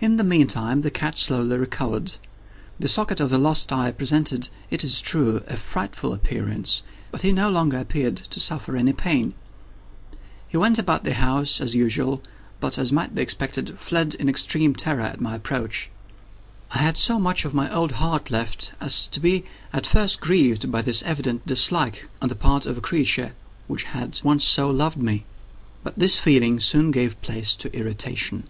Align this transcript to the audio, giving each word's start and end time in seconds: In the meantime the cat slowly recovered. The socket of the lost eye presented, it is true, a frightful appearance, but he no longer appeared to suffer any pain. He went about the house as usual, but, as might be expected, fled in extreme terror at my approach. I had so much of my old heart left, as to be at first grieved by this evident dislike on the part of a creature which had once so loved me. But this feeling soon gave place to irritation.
In 0.00 0.16
the 0.16 0.24
meantime 0.24 0.80
the 0.80 0.90
cat 0.90 1.18
slowly 1.18 1.58
recovered. 1.58 2.12
The 2.80 2.88
socket 2.88 3.20
of 3.20 3.28
the 3.28 3.36
lost 3.36 3.70
eye 3.74 3.92
presented, 3.92 4.48
it 4.70 4.82
is 4.82 5.02
true, 5.02 5.42
a 5.46 5.58
frightful 5.58 6.14
appearance, 6.14 6.82
but 7.10 7.20
he 7.20 7.30
no 7.30 7.50
longer 7.50 7.76
appeared 7.76 8.16
to 8.16 8.40
suffer 8.40 8.74
any 8.74 8.94
pain. 8.94 9.34
He 10.48 10.56
went 10.56 10.78
about 10.78 11.04
the 11.04 11.12
house 11.12 11.60
as 11.60 11.74
usual, 11.74 12.22
but, 12.58 12.78
as 12.78 12.90
might 12.90 13.14
be 13.14 13.20
expected, 13.20 13.78
fled 13.78 14.14
in 14.14 14.30
extreme 14.30 14.74
terror 14.74 15.02
at 15.02 15.20
my 15.20 15.34
approach. 15.36 15.90
I 16.70 16.78
had 16.78 16.96
so 16.96 17.18
much 17.18 17.44
of 17.44 17.52
my 17.52 17.70
old 17.70 17.92
heart 17.92 18.30
left, 18.30 18.72
as 18.80 19.06
to 19.08 19.20
be 19.20 19.44
at 19.74 19.86
first 19.86 20.20
grieved 20.22 20.72
by 20.72 20.80
this 20.80 21.02
evident 21.02 21.46
dislike 21.46 22.08
on 22.22 22.30
the 22.30 22.34
part 22.34 22.64
of 22.64 22.78
a 22.78 22.80
creature 22.80 23.34
which 23.66 23.82
had 23.82 24.22
once 24.24 24.42
so 24.42 24.70
loved 24.70 24.96
me. 25.02 25.26
But 25.82 25.98
this 25.98 26.18
feeling 26.18 26.60
soon 26.60 26.90
gave 26.92 27.20
place 27.20 27.54
to 27.56 27.70
irritation. 27.76 28.44